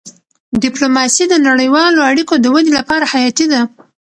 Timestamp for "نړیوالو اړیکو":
1.47-2.33